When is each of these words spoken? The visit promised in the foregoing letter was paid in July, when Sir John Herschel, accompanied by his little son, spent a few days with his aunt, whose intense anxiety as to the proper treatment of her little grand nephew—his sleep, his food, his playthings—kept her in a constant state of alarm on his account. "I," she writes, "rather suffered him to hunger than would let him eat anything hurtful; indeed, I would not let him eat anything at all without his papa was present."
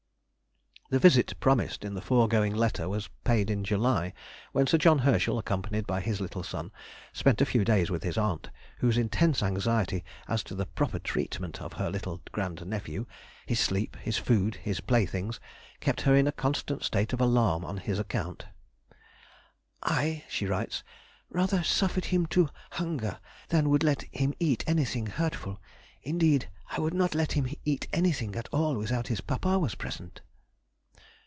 The 0.89 0.99
visit 0.99 1.39
promised 1.39 1.85
in 1.85 1.93
the 1.93 2.01
foregoing 2.01 2.53
letter 2.53 2.89
was 2.89 3.07
paid 3.23 3.49
in 3.49 3.63
July, 3.63 4.11
when 4.51 4.67
Sir 4.67 4.77
John 4.77 4.99
Herschel, 4.99 5.39
accompanied 5.39 5.87
by 5.87 6.01
his 6.01 6.19
little 6.19 6.43
son, 6.43 6.69
spent 7.13 7.39
a 7.39 7.45
few 7.45 7.63
days 7.63 7.89
with 7.89 8.03
his 8.03 8.17
aunt, 8.17 8.49
whose 8.79 8.97
intense 8.97 9.41
anxiety 9.41 10.03
as 10.27 10.43
to 10.43 10.53
the 10.53 10.65
proper 10.65 10.99
treatment 10.99 11.61
of 11.61 11.71
her 11.71 11.89
little 11.89 12.21
grand 12.33 12.65
nephew—his 12.65 13.57
sleep, 13.57 13.95
his 14.01 14.17
food, 14.17 14.55
his 14.55 14.81
playthings—kept 14.81 16.01
her 16.01 16.13
in 16.13 16.27
a 16.27 16.33
constant 16.33 16.83
state 16.83 17.13
of 17.13 17.21
alarm 17.21 17.63
on 17.63 17.77
his 17.77 17.97
account. 17.97 18.47
"I," 19.81 20.25
she 20.27 20.45
writes, 20.45 20.83
"rather 21.29 21.63
suffered 21.63 22.03
him 22.11 22.25
to 22.35 22.49
hunger 22.71 23.21
than 23.47 23.69
would 23.69 23.83
let 23.85 24.01
him 24.13 24.33
eat 24.41 24.65
anything 24.67 25.05
hurtful; 25.05 25.61
indeed, 26.03 26.49
I 26.69 26.81
would 26.81 26.93
not 26.93 27.15
let 27.15 27.31
him 27.31 27.47
eat 27.63 27.87
anything 27.93 28.35
at 28.35 28.49
all 28.49 28.75
without 28.75 29.07
his 29.07 29.21
papa 29.21 29.57
was 29.57 29.75
present." 29.75 30.19